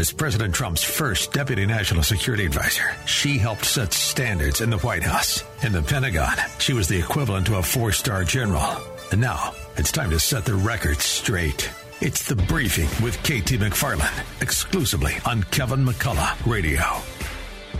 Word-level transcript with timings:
As 0.00 0.10
President 0.10 0.54
Trump's 0.54 0.82
first 0.82 1.30
deputy 1.34 1.66
national 1.66 2.02
security 2.02 2.46
advisor, 2.46 2.90
she 3.04 3.36
helped 3.36 3.66
set 3.66 3.92
standards 3.92 4.62
in 4.62 4.70
the 4.70 4.78
White 4.78 5.02
House. 5.02 5.44
In 5.62 5.72
the 5.72 5.82
Pentagon, 5.82 6.38
she 6.58 6.72
was 6.72 6.88
the 6.88 6.98
equivalent 6.98 7.46
to 7.48 7.56
a 7.56 7.62
four 7.62 7.92
star 7.92 8.24
general. 8.24 8.62
And 9.12 9.20
now, 9.20 9.52
it's 9.76 9.92
time 9.92 10.08
to 10.08 10.18
set 10.18 10.46
the 10.46 10.54
record 10.54 11.02
straight. 11.02 11.70
It's 12.00 12.26
The 12.26 12.34
Briefing 12.34 12.88
with 13.04 13.18
KT 13.24 13.60
McFarland, 13.60 14.40
exclusively 14.40 15.16
on 15.26 15.42
Kevin 15.42 15.84
McCullough 15.84 16.50
Radio. 16.50 16.82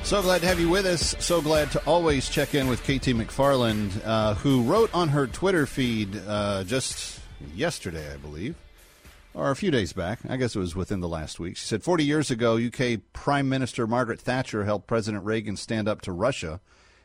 So 0.02 0.20
glad 0.20 0.42
to 0.42 0.46
have 0.46 0.60
you 0.60 0.68
with 0.68 0.84
us. 0.84 1.16
So 1.20 1.40
glad 1.40 1.70
to 1.70 1.82
always 1.86 2.28
check 2.28 2.54
in 2.54 2.68
with 2.68 2.82
KT 2.82 3.16
McFarland, 3.16 3.98
uh, 4.04 4.34
who 4.34 4.64
wrote 4.64 4.92
on 4.92 5.08
her 5.08 5.26
Twitter 5.26 5.64
feed 5.64 6.20
uh, 6.28 6.64
just 6.64 7.18
yesterday, 7.54 8.12
I 8.12 8.18
believe 8.18 8.56
or 9.34 9.50
a 9.50 9.56
few 9.56 9.70
days 9.70 9.92
back. 9.92 10.20
I 10.28 10.36
guess 10.36 10.56
it 10.56 10.58
was 10.58 10.76
within 10.76 11.00
the 11.00 11.08
last 11.08 11.38
week. 11.38 11.56
She 11.56 11.66
said 11.66 11.82
40 11.82 12.04
years 12.04 12.30
ago, 12.30 12.56
UK 12.56 13.00
Prime 13.12 13.48
Minister 13.48 13.86
Margaret 13.86 14.20
Thatcher 14.20 14.64
helped 14.64 14.86
President 14.86 15.24
Reagan 15.24 15.56
stand 15.56 15.88
up 15.88 16.00
to 16.02 16.12
Russia 16.12 16.60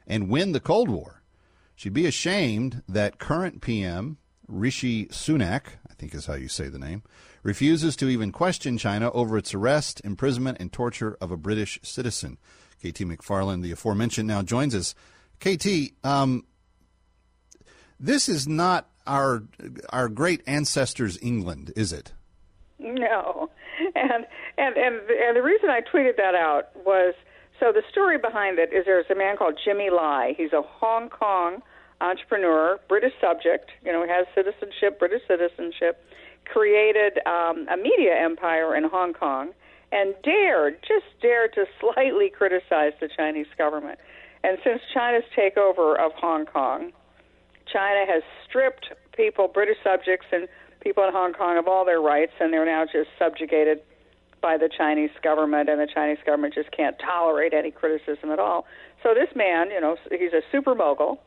and 0.07 0.29
win 0.29 0.51
the 0.51 0.59
Cold 0.59 0.89
War. 0.89 1.21
She'd 1.75 1.93
be 1.93 2.05
ashamed 2.05 2.83
that 2.87 3.19
current 3.19 3.61
PM 3.61 4.17
Rishi 4.47 5.07
Sunak, 5.07 5.63
I 5.89 5.93
think 5.97 6.13
is 6.13 6.25
how 6.25 6.35
you 6.35 6.47
say 6.47 6.69
the 6.69 6.79
name, 6.79 7.03
refuses 7.43 7.95
to 7.97 8.07
even 8.07 8.31
question 8.31 8.77
China 8.77 9.11
over 9.11 9.37
its 9.37 9.53
arrest, 9.53 10.01
imprisonment, 10.03 10.57
and 10.59 10.71
torture 10.71 11.17
of 11.19 11.31
a 11.31 11.37
British 11.37 11.79
citizen. 11.83 12.37
KT 12.79 13.01
McFarland, 13.01 13.61
the 13.61 13.71
aforementioned, 13.71 14.27
now 14.27 14.41
joins 14.41 14.75
us. 14.75 14.95
KT, 15.39 15.93
um, 16.03 16.45
this 17.99 18.29
is 18.29 18.47
not 18.47 18.89
our 19.07 19.43
our 19.89 20.09
great 20.09 20.41
ancestors 20.47 21.17
England, 21.21 21.71
is 21.75 21.93
it? 21.93 22.13
No, 22.93 23.49
and 23.95 24.25
and 24.57 24.77
and 24.77 24.95
and 25.09 25.35
the 25.35 25.41
reason 25.41 25.69
I 25.69 25.81
tweeted 25.81 26.17
that 26.17 26.35
out 26.35 26.69
was 26.85 27.15
so 27.59 27.71
the 27.71 27.81
story 27.89 28.19
behind 28.19 28.59
it 28.59 28.71
is 28.71 28.85
there's 28.85 29.09
a 29.09 29.15
man 29.15 29.37
called 29.37 29.59
Jimmy 29.63 29.89
Lai. 29.89 30.33
He's 30.37 30.53
a 30.53 30.61
Hong 30.61 31.09
Kong 31.09 31.63
entrepreneur, 31.99 32.79
British 32.87 33.13
subject. 33.19 33.71
You 33.83 33.91
know, 33.91 34.05
has 34.07 34.27
citizenship, 34.35 34.99
British 34.99 35.23
citizenship. 35.27 36.03
Created 36.45 37.17
um, 37.25 37.65
a 37.73 37.77
media 37.77 38.13
empire 38.21 38.75
in 38.75 38.83
Hong 38.83 39.13
Kong 39.13 39.51
and 39.91 40.13
dared, 40.23 40.77
just 40.81 41.05
dared 41.21 41.53
to 41.53 41.65
slightly 41.79 42.29
criticize 42.29 42.93
the 42.99 43.09
Chinese 43.17 43.47
government. 43.57 43.97
And 44.43 44.59
since 44.63 44.81
China's 44.93 45.23
takeover 45.35 45.97
of 45.97 46.11
Hong 46.13 46.45
Kong, 46.45 46.91
China 47.71 48.05
has 48.05 48.21
stripped 48.47 48.93
people, 49.17 49.47
British 49.47 49.77
subjects 49.83 50.27
and 50.31 50.47
people 50.85 51.03
in 51.03 51.11
Hong 51.11 51.33
Kong, 51.33 51.57
of 51.57 51.67
all 51.67 51.83
their 51.83 51.99
rights, 51.99 52.31
and 52.39 52.53
they're 52.53 52.65
now 52.65 52.85
just 52.85 53.09
subjugated 53.17 53.79
by 54.39 54.55
the 54.55 54.69
Chinese 54.69 55.09
government, 55.23 55.67
and 55.67 55.81
the 55.81 55.87
Chinese 55.91 56.19
government 56.23 56.53
just 56.53 56.69
can't 56.71 56.95
tolerate 56.99 57.53
any 57.53 57.71
criticism 57.71 58.29
at 58.29 58.37
all. 58.37 58.65
So 59.01 59.15
this 59.15 59.35
man, 59.35 59.71
you 59.71 59.81
know, 59.81 59.97
he's 60.11 60.33
a 60.33 60.41
super 60.51 60.75
mogul. 60.75 61.19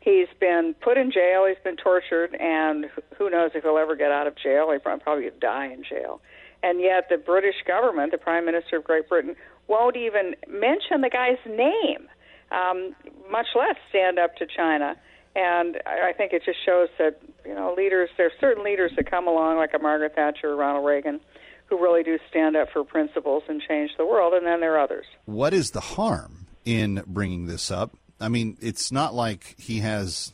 He's 0.00 0.28
been 0.40 0.74
put 0.82 0.96
in 0.96 1.12
jail. 1.12 1.44
He's 1.46 1.62
been 1.62 1.76
tortured, 1.76 2.34
and 2.34 2.86
who 3.18 3.28
knows 3.28 3.50
if 3.54 3.62
he'll 3.62 3.76
ever 3.76 3.94
get 3.94 4.10
out 4.10 4.26
of 4.26 4.34
jail? 4.36 4.70
He'll 4.70 4.80
probably 4.80 5.28
die 5.38 5.66
in 5.66 5.84
jail. 5.84 6.20
And 6.62 6.80
yet, 6.80 7.08
the 7.10 7.18
British 7.18 7.56
government, 7.66 8.10
the 8.10 8.18
Prime 8.18 8.46
Minister 8.46 8.78
of 8.78 8.84
Great 8.84 9.06
Britain, 9.06 9.36
won't 9.68 9.96
even 9.96 10.34
mention 10.48 11.02
the 11.02 11.10
guy's 11.10 11.40
name, 11.46 12.08
um, 12.50 12.96
much 13.30 13.48
less 13.54 13.76
stand 13.90 14.18
up 14.18 14.36
to 14.36 14.46
China. 14.46 14.96
And 15.36 15.82
I 15.86 16.12
think 16.12 16.32
it 16.32 16.42
just 16.44 16.58
shows 16.64 16.88
that 16.98 17.20
you 17.44 17.54
know 17.54 17.74
leaders. 17.76 18.10
There 18.16 18.26
are 18.26 18.38
certain 18.40 18.64
leaders 18.64 18.92
that 18.96 19.10
come 19.10 19.26
along, 19.26 19.56
like 19.56 19.74
a 19.74 19.78
Margaret 19.78 20.14
Thatcher 20.14 20.50
or 20.50 20.56
Ronald 20.56 20.86
Reagan, 20.86 21.20
who 21.66 21.82
really 21.82 22.02
do 22.02 22.18
stand 22.30 22.56
up 22.56 22.68
for 22.72 22.84
principles 22.84 23.42
and 23.48 23.60
change 23.60 23.90
the 23.98 24.06
world. 24.06 24.32
And 24.34 24.46
then 24.46 24.60
there 24.60 24.74
are 24.74 24.80
others. 24.80 25.06
What 25.24 25.52
is 25.52 25.72
the 25.72 25.80
harm 25.80 26.46
in 26.64 27.02
bringing 27.06 27.46
this 27.46 27.70
up? 27.70 27.96
I 28.20 28.28
mean, 28.28 28.56
it's 28.60 28.92
not 28.92 29.14
like 29.14 29.56
he 29.58 29.80
has 29.80 30.32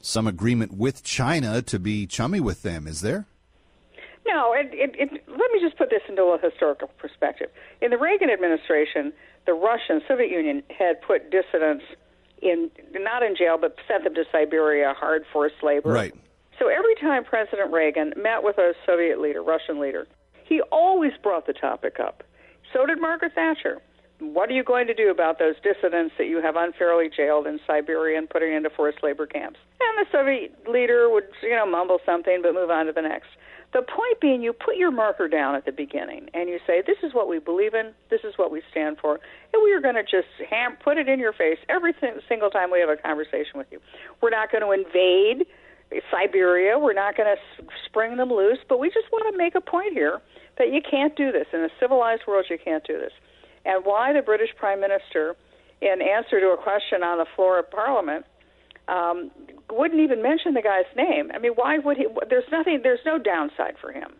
some 0.00 0.26
agreement 0.26 0.72
with 0.72 1.02
China 1.02 1.62
to 1.62 1.78
be 1.78 2.06
chummy 2.06 2.38
with 2.38 2.62
them, 2.62 2.86
is 2.86 3.00
there? 3.00 3.26
No, 4.26 4.52
it, 4.52 4.68
it, 4.72 4.94
it, 4.98 5.10
let 5.28 5.50
me 5.52 5.60
just 5.60 5.76
put 5.76 5.90
this 5.90 6.02
into 6.08 6.22
a 6.22 6.38
historical 6.38 6.88
perspective. 6.98 7.48
In 7.80 7.90
the 7.90 7.98
Reagan 7.98 8.30
administration, 8.30 9.12
the 9.46 9.52
Russian 9.54 10.00
Soviet 10.06 10.30
Union 10.30 10.62
had 10.76 11.00
put 11.02 11.30
dissidents 11.30 11.84
in 12.44 12.70
not 12.92 13.22
in 13.22 13.34
jail, 13.36 13.56
but 13.60 13.76
sent 13.88 14.04
them 14.04 14.14
to 14.14 14.24
Siberia, 14.30 14.94
hard 14.96 15.24
forced 15.32 15.62
labor. 15.62 15.90
Right. 15.90 16.14
So 16.58 16.68
every 16.68 16.94
time 16.96 17.24
President 17.24 17.72
Reagan 17.72 18.12
met 18.16 18.42
with 18.42 18.58
a 18.58 18.74
Soviet 18.86 19.20
leader, 19.20 19.42
Russian 19.42 19.80
leader, 19.80 20.06
he 20.44 20.60
always 20.70 21.12
brought 21.22 21.46
the 21.46 21.52
topic 21.52 21.98
up. 21.98 22.22
So 22.72 22.86
did 22.86 23.00
Margaret 23.00 23.32
Thatcher. 23.34 23.80
What 24.32 24.48
are 24.48 24.52
you 24.52 24.64
going 24.64 24.86
to 24.86 24.94
do 24.94 25.10
about 25.10 25.38
those 25.38 25.54
dissidents 25.62 26.14
that 26.18 26.26
you 26.26 26.40
have 26.40 26.56
unfairly 26.56 27.10
jailed 27.14 27.46
in 27.46 27.60
Siberia 27.66 28.18
and 28.18 28.28
putting 28.28 28.52
into 28.52 28.70
forced 28.70 29.02
labor 29.02 29.26
camps? 29.26 29.58
And 29.80 30.06
the 30.06 30.10
Soviet 30.10 30.66
leader 30.68 31.10
would, 31.10 31.24
you 31.42 31.50
know, 31.50 31.66
mumble 31.66 31.98
something 32.06 32.40
but 32.42 32.54
move 32.54 32.70
on 32.70 32.86
to 32.86 32.92
the 32.92 33.02
next. 33.02 33.28
The 33.72 33.82
point 33.82 34.20
being, 34.20 34.40
you 34.40 34.52
put 34.52 34.76
your 34.76 34.92
marker 34.92 35.26
down 35.26 35.56
at 35.56 35.64
the 35.64 35.72
beginning 35.72 36.30
and 36.32 36.48
you 36.48 36.60
say, 36.64 36.80
"This 36.80 36.98
is 37.02 37.12
what 37.12 37.26
we 37.26 37.40
believe 37.40 37.74
in. 37.74 37.92
This 38.08 38.22
is 38.22 38.38
what 38.38 38.52
we 38.52 38.62
stand 38.70 38.98
for," 38.98 39.18
and 39.52 39.62
we 39.62 39.72
are 39.72 39.80
going 39.80 39.96
to 39.96 40.04
just 40.04 40.28
ham- 40.48 40.76
put 40.76 40.96
it 40.96 41.08
in 41.08 41.18
your 41.18 41.32
face 41.32 41.58
every 41.68 41.92
single 42.28 42.50
time 42.50 42.70
we 42.70 42.78
have 42.78 42.88
a 42.88 42.96
conversation 42.96 43.58
with 43.58 43.66
you. 43.72 43.80
We're 44.20 44.30
not 44.30 44.52
going 44.52 44.62
to 44.62 44.70
invade 44.70 45.46
Siberia. 46.10 46.78
We're 46.78 46.92
not 46.92 47.16
going 47.16 47.36
to 47.36 47.64
spring 47.84 48.16
them 48.16 48.32
loose, 48.32 48.58
but 48.68 48.78
we 48.78 48.90
just 48.90 49.10
want 49.10 49.30
to 49.32 49.36
make 49.36 49.56
a 49.56 49.60
point 49.60 49.92
here 49.92 50.20
that 50.56 50.72
you 50.72 50.80
can't 50.80 51.14
do 51.16 51.32
this 51.32 51.46
in 51.52 51.60
a 51.60 51.70
civilized 51.80 52.22
world. 52.28 52.46
You 52.48 52.58
can't 52.58 52.84
do 52.84 52.98
this, 52.98 53.12
and 53.64 53.84
why 53.84 54.12
the 54.12 54.22
British 54.22 54.50
Prime 54.56 54.80
Minister, 54.80 55.36
in 55.80 56.02
answer 56.02 56.40
to 56.40 56.48
a 56.48 56.56
question 56.56 57.02
on 57.02 57.18
the 57.18 57.26
floor 57.34 57.58
of 57.58 57.70
Parliament, 57.70 58.26
um, 58.88 59.30
wouldn't 59.70 60.00
even 60.00 60.22
mention 60.22 60.54
the 60.54 60.62
guy's 60.62 60.84
name. 60.96 61.30
I 61.34 61.38
mean, 61.38 61.52
why 61.52 61.78
would 61.78 61.96
he? 61.96 62.06
There's 62.28 62.44
nothing. 62.52 62.80
There's 62.82 63.04
no 63.04 63.18
downside 63.18 63.76
for 63.80 63.92
him. 63.92 64.12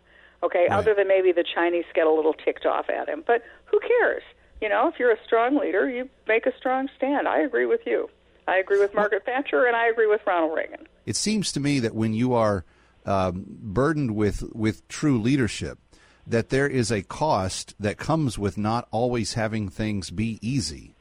Okay, 0.43 0.67
right. 0.69 0.71
other 0.71 0.93
than 0.93 1.07
maybe 1.07 1.31
the 1.31 1.43
Chinese 1.43 1.85
get 1.93 2.07
a 2.07 2.11
little 2.11 2.33
ticked 2.33 2.65
off 2.65 2.89
at 2.89 3.07
him. 3.07 3.23
But 3.25 3.43
who 3.65 3.79
cares? 3.79 4.23
You 4.61 4.69
know, 4.69 4.87
if 4.87 4.99
you're 4.99 5.11
a 5.11 5.23
strong 5.25 5.57
leader, 5.57 5.89
you 5.89 6.09
make 6.27 6.45
a 6.45 6.55
strong 6.57 6.87
stand. 6.95 7.27
I 7.27 7.39
agree 7.39 7.65
with 7.65 7.81
you. 7.85 8.09
I 8.47 8.57
agree 8.57 8.79
with 8.79 8.93
Margaret 8.93 9.25
Thatcher, 9.25 9.65
and 9.65 9.75
I 9.75 9.87
agree 9.87 10.07
with 10.07 10.21
Ronald 10.25 10.55
Reagan. 10.55 10.87
It 11.05 11.15
seems 11.15 11.51
to 11.53 11.59
me 11.59 11.79
that 11.79 11.95
when 11.95 12.13
you 12.13 12.33
are 12.33 12.63
um, 13.05 13.45
burdened 13.47 14.15
with 14.15 14.43
with 14.53 14.87
true 14.87 15.19
leadership, 15.19 15.79
that 16.27 16.49
there 16.49 16.67
is 16.67 16.91
a 16.91 17.01
cost 17.01 17.75
that 17.79 17.97
comes 17.97 18.37
with 18.37 18.57
not 18.57 18.87
always 18.91 19.33
having 19.33 19.69
things 19.69 20.09
be 20.09 20.39
easy. 20.41 20.95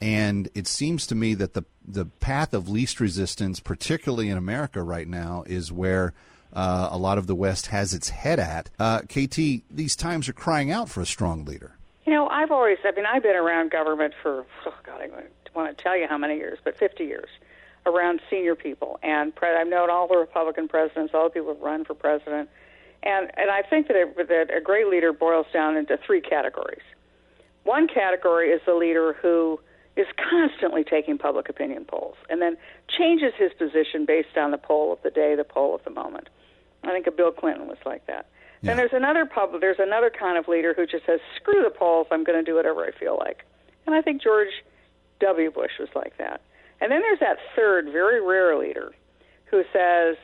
And 0.00 0.48
it 0.54 0.66
seems 0.66 1.06
to 1.08 1.14
me 1.14 1.34
that 1.34 1.54
the 1.54 1.64
the 1.86 2.06
path 2.06 2.54
of 2.54 2.68
least 2.68 3.00
resistance, 3.00 3.60
particularly 3.60 4.28
in 4.28 4.38
America 4.38 4.82
right 4.82 5.08
now, 5.08 5.44
is 5.46 5.72
where 5.72 6.14
uh, 6.52 6.88
a 6.90 6.98
lot 6.98 7.18
of 7.18 7.26
the 7.26 7.34
West 7.34 7.66
has 7.66 7.94
its 7.94 8.10
head 8.10 8.38
at. 8.38 8.70
Uh, 8.78 9.00
KT, 9.02 9.62
these 9.70 9.96
times 9.96 10.28
are 10.28 10.32
crying 10.32 10.70
out 10.70 10.88
for 10.88 11.00
a 11.00 11.06
strong 11.06 11.44
leader. 11.44 11.76
You 12.06 12.12
know, 12.12 12.28
I've 12.28 12.50
always, 12.50 12.78
I 12.84 12.92
mean, 12.92 13.06
I've 13.06 13.22
been 13.22 13.36
around 13.36 13.70
government 13.70 14.14
for, 14.22 14.44
oh 14.66 14.74
God, 14.84 15.00
I 15.00 15.08
want 15.54 15.76
to 15.76 15.82
tell 15.82 15.96
you 15.96 16.06
how 16.08 16.18
many 16.18 16.36
years, 16.36 16.58
but 16.64 16.76
50 16.76 17.04
years, 17.04 17.28
around 17.86 18.20
senior 18.28 18.54
people. 18.54 18.98
And 19.02 19.34
pre- 19.34 19.54
I've 19.54 19.68
known 19.68 19.90
all 19.90 20.08
the 20.08 20.16
Republican 20.16 20.68
presidents, 20.68 21.12
all 21.14 21.24
the 21.24 21.30
people 21.30 21.54
who've 21.54 21.62
run 21.62 21.84
for 21.84 21.94
president. 21.94 22.48
And, 23.02 23.30
and 23.36 23.50
I 23.50 23.62
think 23.62 23.88
that, 23.88 23.96
it, 23.96 24.28
that 24.28 24.54
a 24.54 24.60
great 24.60 24.86
leader 24.88 25.12
boils 25.12 25.46
down 25.52 25.76
into 25.76 25.98
three 26.06 26.20
categories. 26.20 26.82
One 27.64 27.88
category 27.88 28.50
is 28.50 28.60
the 28.66 28.74
leader 28.74 29.14
who 29.20 29.60
is 29.96 30.06
constantly 30.30 30.84
taking 30.84 31.18
public 31.18 31.48
opinion 31.48 31.84
polls 31.84 32.16
and 32.28 32.40
then 32.40 32.56
changes 32.88 33.32
his 33.36 33.52
position 33.58 34.06
based 34.06 34.36
on 34.36 34.50
the 34.50 34.58
poll 34.58 34.92
of 34.92 35.02
the 35.02 35.10
day, 35.10 35.34
the 35.34 35.44
poll 35.44 35.74
of 35.74 35.84
the 35.84 35.90
moment. 35.90 36.28
I 36.84 36.92
think 36.92 37.06
a 37.06 37.10
Bill 37.10 37.32
Clinton 37.32 37.68
was 37.68 37.78
like 37.84 38.06
that. 38.06 38.26
Yeah. 38.62 38.70
And 38.70 38.78
there's 38.78 38.92
another 38.92 39.26
pub, 39.26 39.52
there's 39.60 39.78
another 39.78 40.10
kind 40.10 40.38
of 40.38 40.48
leader 40.48 40.74
who 40.74 40.86
just 40.86 41.06
says, 41.06 41.20
"Screw 41.36 41.62
the 41.62 41.70
polls, 41.70 42.06
I'm 42.10 42.24
going 42.24 42.38
to 42.38 42.44
do 42.44 42.54
whatever 42.54 42.84
I 42.84 42.90
feel 42.92 43.16
like." 43.18 43.44
And 43.86 43.94
I 43.94 44.02
think 44.02 44.22
George 44.22 44.52
W. 45.20 45.50
Bush 45.50 45.72
was 45.78 45.88
like 45.94 46.16
that. 46.18 46.40
And 46.80 46.90
then 46.90 47.00
there's 47.00 47.20
that 47.20 47.38
third, 47.56 47.86
very 47.86 48.20
rare 48.20 48.56
leader 48.56 48.92
who 49.46 49.62
says, 49.72 50.16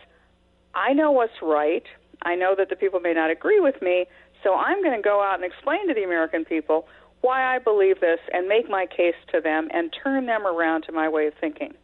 "I 0.75 0.93
know 0.93 1.11
what's 1.11 1.41
right. 1.43 1.85
I 2.23 2.35
know 2.35 2.55
that 2.57 2.69
the 2.69 2.77
people 2.77 3.01
may 3.01 3.13
not 3.13 3.31
agree 3.31 3.61
with 3.61 3.81
me, 3.83 4.07
So 4.43 4.55
I'm 4.55 4.83
going 4.83 4.97
to 4.97 5.03
go 5.03 5.23
out 5.23 5.35
and 5.35 5.45
explain 5.45 5.89
to 5.89 5.95
the 5.95 6.05
American 6.05 6.45
people 6.45 6.87
why 7.21 7.57
I 7.57 7.59
believe 7.59 8.01
this 8.01 8.21
and 8.33 8.47
make 8.47 8.69
my 8.69 8.87
case 8.87 9.17
to 9.33 9.41
them 9.41 9.69
and 9.73 9.95
turn 10.03 10.27
them 10.27 10.47
around 10.47 10.83
to 10.83 10.93
my 10.93 11.09
way 11.09 11.27
of 11.27 11.35
thinking. 11.41 11.75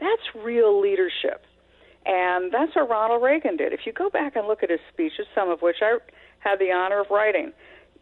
That's 0.00 0.44
real 0.44 0.80
leadership. 0.80 1.42
And 2.04 2.52
that's 2.52 2.74
what 2.74 2.90
Ronald 2.90 3.22
Reagan 3.22 3.56
did. 3.56 3.72
If 3.72 3.80
you 3.86 3.92
go 3.92 4.10
back 4.10 4.36
and 4.36 4.46
look 4.46 4.62
at 4.62 4.70
his 4.70 4.80
speeches, 4.92 5.26
some 5.34 5.50
of 5.50 5.62
which 5.62 5.76
I 5.82 5.98
had 6.40 6.58
the 6.58 6.72
honor 6.72 7.00
of 7.00 7.06
writing, 7.10 7.52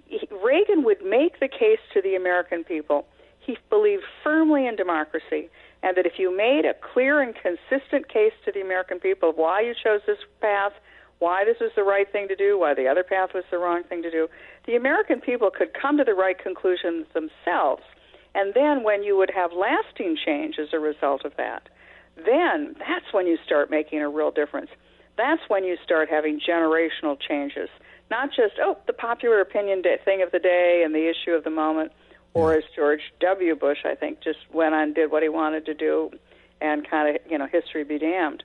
he, 0.06 0.26
Reagan 0.42 0.84
would 0.84 1.02
make 1.04 1.38
the 1.38 1.48
case 1.48 1.80
to 1.94 2.02
the 2.02 2.14
American 2.14 2.64
people. 2.64 3.06
He 3.38 3.56
believed 3.68 4.02
firmly 4.24 4.66
in 4.66 4.76
democracy, 4.76 5.48
and 5.82 5.96
that 5.96 6.06
if 6.06 6.14
you 6.18 6.34
made 6.34 6.64
a 6.64 6.74
clear 6.92 7.20
and 7.20 7.34
consistent 7.34 8.08
case 8.08 8.32
to 8.44 8.52
the 8.52 8.60
American 8.60 9.00
people 9.00 9.30
of 9.30 9.36
why 9.36 9.60
you 9.60 9.74
chose 9.74 10.00
this 10.06 10.18
path, 10.40 10.72
why 11.20 11.44
this 11.44 11.58
was 11.60 11.70
the 11.76 11.84
right 11.84 12.10
thing 12.10 12.26
to 12.28 12.34
do, 12.34 12.58
why 12.58 12.74
the 12.74 12.88
other 12.88 13.04
path 13.04 13.30
was 13.34 13.44
the 13.50 13.58
wrong 13.58 13.84
thing 13.84 14.02
to 14.02 14.10
do, 14.10 14.26
the 14.66 14.74
American 14.74 15.20
people 15.20 15.50
could 15.50 15.72
come 15.80 15.96
to 15.98 16.04
the 16.04 16.14
right 16.14 16.38
conclusions 16.38 17.06
themselves. 17.14 17.82
And 18.34 18.54
then 18.54 18.82
when 18.82 19.02
you 19.02 19.16
would 19.16 19.30
have 19.34 19.52
lasting 19.52 20.16
change 20.24 20.56
as 20.58 20.68
a 20.72 20.78
result 20.78 21.24
of 21.24 21.36
that, 21.36 21.68
then 22.16 22.74
that's 22.78 23.12
when 23.12 23.26
you 23.26 23.38
start 23.44 23.70
making 23.70 24.00
a 24.00 24.08
real 24.08 24.30
difference. 24.30 24.70
That's 25.16 25.42
when 25.48 25.64
you 25.64 25.76
start 25.84 26.08
having 26.08 26.40
generational 26.40 27.18
changes, 27.20 27.68
not 28.10 28.30
just 28.30 28.54
oh 28.62 28.78
the 28.86 28.92
popular 28.92 29.40
opinion 29.40 29.82
thing 30.04 30.22
of 30.22 30.32
the 30.32 30.38
day 30.38 30.82
and 30.84 30.94
the 30.94 31.10
issue 31.10 31.32
of 31.32 31.44
the 31.44 31.50
moment, 31.50 31.92
or 32.32 32.54
as 32.54 32.64
George 32.74 33.00
W. 33.20 33.54
Bush 33.54 33.78
I 33.84 33.94
think 33.94 34.20
just 34.22 34.38
went 34.52 34.74
on 34.74 34.82
and 34.82 34.94
did 34.94 35.10
what 35.10 35.22
he 35.22 35.28
wanted 35.28 35.66
to 35.66 35.74
do, 35.74 36.10
and 36.60 36.88
kind 36.88 37.14
of 37.14 37.22
you 37.30 37.36
know 37.36 37.46
history 37.46 37.84
be 37.84 37.98
damned. 37.98 38.42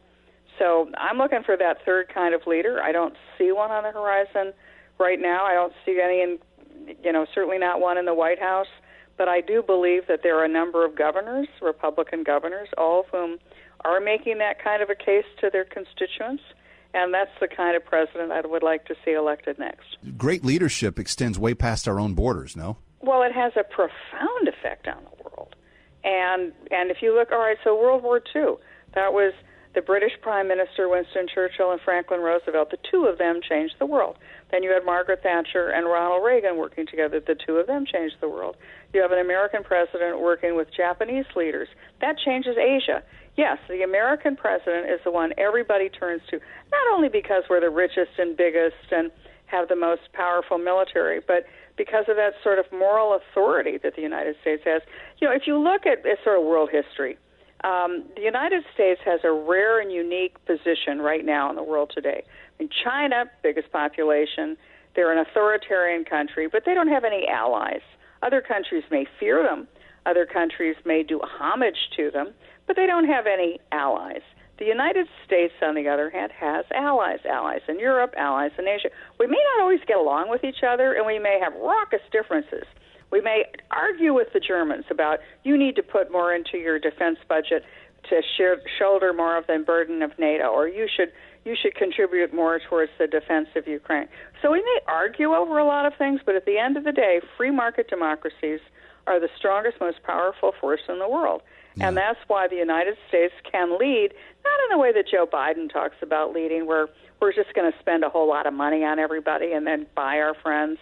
So 0.59 0.89
I'm 0.97 1.17
looking 1.17 1.43
for 1.43 1.57
that 1.57 1.77
third 1.85 2.13
kind 2.13 2.33
of 2.33 2.47
leader. 2.47 2.81
I 2.81 2.91
don't 2.91 3.15
see 3.37 3.51
one 3.51 3.71
on 3.71 3.83
the 3.83 3.91
horizon 3.91 4.53
right 4.99 5.19
now. 5.19 5.43
I 5.43 5.53
don't 5.53 5.73
see 5.85 5.99
any 6.01 6.21
in 6.21 6.39
you 7.03 7.11
know 7.11 7.25
certainly 7.33 7.57
not 7.57 7.79
one 7.79 7.97
in 7.97 8.05
the 8.05 8.13
White 8.13 8.39
House. 8.39 8.67
But 9.17 9.29
I 9.29 9.41
do 9.41 9.63
believe 9.63 10.07
that 10.07 10.21
there 10.23 10.37
are 10.37 10.43
a 10.43 10.49
number 10.49 10.85
of 10.85 10.95
governors, 10.95 11.47
Republican 11.61 12.23
governors, 12.23 12.67
all 12.77 13.01
of 13.01 13.05
whom 13.07 13.37
are 13.85 14.01
making 14.01 14.39
that 14.39 14.61
kind 14.61 14.81
of 14.81 14.89
a 14.89 14.95
case 14.95 15.25
to 15.39 15.49
their 15.49 15.63
constituents. 15.63 16.43
And 16.93 17.13
that's 17.13 17.31
the 17.39 17.47
kind 17.47 17.75
of 17.75 17.85
president 17.85 18.31
I 18.31 18.41
would 18.45 18.63
like 18.63 18.85
to 18.85 18.95
see 19.03 19.11
elected 19.11 19.59
next. 19.59 19.97
Great 20.17 20.43
leadership 20.43 20.97
extends 20.97 21.37
way 21.37 21.53
past 21.53 21.87
our 21.87 21.99
own 21.99 22.13
borders, 22.13 22.55
no? 22.55 22.77
Well, 23.01 23.21
it 23.21 23.33
has 23.33 23.53
a 23.55 23.63
profound 23.63 24.47
effect 24.47 24.87
on 24.87 25.03
the 25.03 25.23
world. 25.23 25.55
And 26.03 26.53
and 26.71 26.91
if 26.91 26.97
you 27.01 27.13
look, 27.13 27.31
all 27.31 27.39
right, 27.39 27.57
so 27.63 27.75
World 27.75 28.03
War 28.03 28.21
II, 28.33 28.55
that 28.93 29.11
was 29.11 29.33
the 29.75 29.81
British 29.81 30.13
Prime 30.21 30.47
Minister 30.47 30.89
Winston 30.89 31.27
Churchill 31.33 31.71
and 31.71 31.81
Franklin 31.81 32.21
Roosevelt. 32.21 32.71
The 32.71 32.77
two 32.89 33.05
of 33.05 33.17
them 33.17 33.39
changed 33.47 33.75
the 33.79 33.85
world. 33.85 34.17
Then 34.51 34.63
you 34.63 34.71
had 34.71 34.85
Margaret 34.85 35.21
Thatcher 35.21 35.69
and 35.69 35.85
Ronald 35.85 36.23
Reagan 36.25 36.57
working 36.57 36.87
together. 36.87 37.19
The 37.19 37.35
two 37.35 37.57
of 37.57 37.67
them 37.67 37.85
changed 37.85 38.15
the 38.21 38.29
world. 38.29 38.55
You 38.93 39.01
have 39.01 39.11
an 39.11 39.19
American 39.19 39.63
president 39.63 40.21
working 40.21 40.55
with 40.55 40.67
Japanese 40.75 41.25
leaders. 41.35 41.67
That 42.01 42.17
changes 42.17 42.57
Asia 42.57 43.03
yes, 43.37 43.57
the 43.67 43.83
American 43.83 44.35
president 44.35 44.89
is 44.89 44.99
the 45.03 45.11
one 45.11 45.33
everybody 45.37 45.89
turns 45.89 46.21
to, 46.29 46.39
not 46.71 46.93
only 46.93 47.09
because 47.09 47.43
we're 47.49 47.61
the 47.61 47.69
richest 47.69 48.17
and 48.17 48.35
biggest 48.35 48.91
and 48.91 49.11
have 49.45 49.67
the 49.67 49.75
most 49.75 50.01
powerful 50.13 50.57
military, 50.57 51.21
but 51.25 51.45
because 51.77 52.05
of 52.07 52.15
that 52.15 52.33
sort 52.43 52.57
of 52.57 52.65
moral 52.71 53.19
authority 53.19 53.77
that 53.83 53.95
the 53.95 54.01
United 54.01 54.35
States 54.41 54.63
has. 54.65 54.81
You 55.19 55.27
know, 55.27 55.33
if 55.33 55.43
you 55.45 55.57
look 55.57 55.85
at, 55.85 56.05
at 56.05 56.17
sort 56.23 56.39
of 56.39 56.45
world 56.45 56.69
history, 56.71 57.17
um, 57.65 58.03
the 58.15 58.21
United 58.21 58.63
States 58.73 59.01
has 59.05 59.21
a 59.23 59.31
rare 59.31 59.81
and 59.81 59.91
unique 59.91 60.33
position 60.45 60.99
right 60.99 61.25
now 61.25 61.49
in 61.49 61.55
the 61.55 61.63
world 61.63 61.91
today. 61.93 62.23
I 62.25 62.63
mean, 62.63 62.69
China, 62.83 63.25
biggest 63.43 63.71
population, 63.71 64.55
they're 64.95 65.11
an 65.11 65.17
authoritarian 65.17 66.05
country, 66.05 66.47
but 66.47 66.63
they 66.65 66.73
don't 66.73 66.87
have 66.87 67.03
any 67.03 67.27
allies. 67.27 67.81
Other 68.21 68.41
countries 68.41 68.83
may 68.91 69.05
fear 69.19 69.43
them. 69.43 69.67
Other 70.05 70.25
countries 70.25 70.75
may 70.85 71.01
do 71.01 71.19
homage 71.19 71.89
to 71.97 72.11
them 72.11 72.33
but 72.67 72.75
they 72.75 72.85
don't 72.85 73.07
have 73.07 73.25
any 73.27 73.59
allies. 73.71 74.21
The 74.57 74.65
United 74.65 75.07
States, 75.25 75.53
on 75.61 75.75
the 75.75 75.89
other 75.89 76.09
hand, 76.09 76.31
has 76.31 76.65
allies, 76.73 77.19
allies 77.29 77.61
in 77.67 77.79
Europe, 77.79 78.13
allies 78.17 78.51
in 78.57 78.67
Asia. 78.67 78.89
We 79.19 79.27
may 79.27 79.37
not 79.53 79.63
always 79.63 79.81
get 79.85 79.97
along 79.97 80.29
with 80.29 80.43
each 80.43 80.63
other, 80.67 80.93
and 80.93 81.05
we 81.05 81.19
may 81.19 81.39
have 81.43 81.53
raucous 81.55 82.01
differences. 82.11 82.63
We 83.11 83.21
may 83.21 83.45
argue 83.71 84.13
with 84.13 84.33
the 84.33 84.39
Germans 84.39 84.85
about 84.89 85.19
you 85.43 85.57
need 85.57 85.75
to 85.77 85.83
put 85.83 86.11
more 86.11 86.33
into 86.33 86.57
your 86.57 86.79
defense 86.79 87.17
budget 87.27 87.63
to 88.09 88.21
share, 88.37 88.57
shoulder 88.77 89.13
more 89.13 89.37
of 89.37 89.47
the 89.47 89.57
burden 89.65 90.01
of 90.01 90.17
NATO, 90.19 90.47
or 90.47 90.67
you 90.67 90.87
should 90.93 91.11
you 91.43 91.55
should 91.55 91.75
contribute 91.75 92.33
more 92.33 92.59
towards 92.59 92.91
the 92.97 93.05
defense 93.05 93.47
of 93.55 93.67
Ukraine. 93.67 94.07
So 94.41 94.51
we 94.51 94.59
may 94.59 94.79
argue 94.87 95.33
over 95.33 95.59
a 95.59 95.65
lot 95.65 95.85
of 95.85 95.93
things, 95.95 96.19
but 96.25 96.33
at 96.35 96.45
the 96.45 96.57
end 96.57 96.75
of 96.75 96.83
the 96.83 96.91
day, 96.91 97.21
free 97.37 97.51
market 97.51 97.87
democracies 97.87 98.59
are 99.05 99.19
the 99.19 99.29
strongest, 99.37 99.79
most 99.79 100.01
powerful 100.01 100.53
force 100.59 100.81
in 100.89 100.97
the 100.97 101.07
world. 101.07 101.43
Yeah. 101.75 101.87
And 101.87 101.97
that's 101.97 102.17
why 102.27 102.47
the 102.47 102.55
United 102.55 102.97
States 103.07 103.33
can 103.49 103.77
lead, 103.77 104.13
not 104.43 104.59
in 104.63 104.69
the 104.71 104.77
way 104.79 104.91
that 104.93 105.07
Joe 105.07 105.27
Biden 105.27 105.71
talks 105.71 105.97
about 106.01 106.33
leading, 106.33 106.65
where 106.65 106.87
we're 107.21 107.33
just 107.33 107.53
going 107.53 107.71
to 107.71 107.77
spend 107.79 108.03
a 108.03 108.09
whole 108.09 108.27
lot 108.27 108.47
of 108.47 108.53
money 108.53 108.83
on 108.83 108.97
everybody 108.97 109.51
and 109.51 109.67
then 109.67 109.85
buy 109.93 110.17
our 110.17 110.33
friends, 110.41 110.79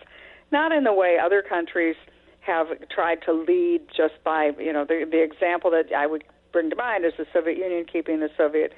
not 0.52 0.72
in 0.72 0.86
the 0.86 0.94
way 0.94 1.18
other 1.22 1.42
countries 1.42 1.98
have 2.46 2.68
tried 2.90 3.22
to 3.24 3.34
lead 3.34 3.82
just 3.96 4.16
by, 4.24 4.52
you 4.60 4.74
know, 4.74 4.86
the, 4.86 5.08
the 5.10 5.24
example 5.24 5.72
that 5.72 5.94
I 5.96 6.08
would 6.08 6.24
bring 6.52 6.70
to 6.70 6.76
mind 6.76 7.06
is 7.06 7.14
the 7.18 7.26
Soviet 7.34 7.58
Union 7.58 7.86
keeping 7.92 8.20
the 8.20 8.30
Soviet, 8.38 8.74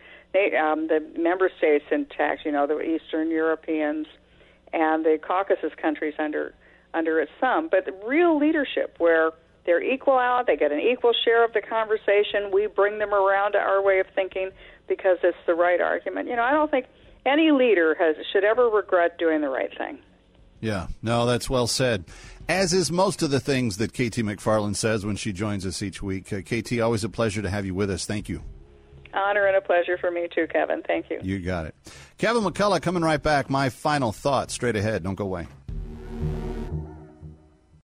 um, 0.60 0.88
the 0.88 1.04
member 1.18 1.50
states 1.58 1.86
intact, 1.92 2.46
you 2.46 2.52
know, 2.52 2.68
the 2.68 2.80
Eastern 2.82 3.30
Europeans 3.30 4.08
and 4.74 5.06
the 5.06 5.20
Caucasus 5.22 5.74
countries 5.82 6.14
under 6.20 6.54
under 6.94 7.20
its 7.20 7.32
thumb. 7.42 7.70
But 7.70 7.90
real 8.06 8.38
leadership 8.38 8.96
where 9.00 9.32
they're 9.66 9.84
equal 9.84 10.18
out. 10.18 10.48
They 10.48 10.56
get 10.56 10.72
an 10.72 10.80
equal 10.80 11.14
share 11.26 11.44
of 11.44 11.54
the 11.54 11.62
conversation. 11.62 12.52
We 12.54 12.68
bring 12.68 13.00
them 13.00 13.14
around 13.14 13.54
to 13.54 13.58
our 13.58 13.82
way 13.82 14.00
of 14.00 14.06
thinking 14.14 14.52
because 14.88 15.18
it's 15.24 15.38
the 15.46 15.56
right 15.56 15.82
argument. 15.82 16.30
You 16.30 16.36
know, 16.36 16.44
I 16.44 16.52
don't 16.52 16.70
think 16.70 16.86
any 17.26 17.52
leader 17.52 17.96
has 18.00 18.16
should 18.32 18.44
ever 18.44 18.70
regret 18.70 19.18
doing 19.18 19.42
the 19.42 19.50
right 19.50 19.76
thing. 19.78 19.98
Yeah, 20.62 20.88
no, 21.02 21.26
that's 21.26 21.50
well 21.50 21.68
said. 21.68 22.06
As 22.48 22.74
is 22.74 22.92
most 22.92 23.24
of 23.24 23.32
the 23.32 23.40
things 23.40 23.78
that 23.78 23.92
KT 23.94 24.22
McFarland 24.22 24.76
says 24.76 25.06
when 25.06 25.16
she 25.16 25.34
joins 25.34 25.66
us 25.66 25.82
each 25.82 26.04
week. 26.04 26.32
Uh, 26.32 26.42
KT, 26.42 26.80
always 26.80 27.04
a 27.04 27.10
pleasure 27.10 27.42
to 27.42 27.50
have 27.50 27.66
you 27.66 27.74
with 27.74 27.90
us. 27.90 28.06
Thank 28.06 28.30
you. 28.30 28.44
Honor 29.16 29.48
and 29.48 29.56
a 29.56 29.62
pleasure 29.62 29.98
for 29.98 30.12
me 30.12 30.28
too, 30.34 30.46
Kevin. 30.48 30.84
Thank 30.86 31.10
you. 31.10 31.20
You 31.24 31.40
got 31.40 31.66
it. 31.66 31.76
Kevin 32.18 32.44
McCullough 32.44 32.82
coming 32.82 33.02
right 33.02 33.22
back. 33.22 33.50
My 33.50 33.70
final 33.70 34.12
thoughts 34.12 34.54
straight 34.54 34.76
ahead. 34.76 35.04
Don't 35.04 35.16
go 35.16 35.24
away. 35.24 35.48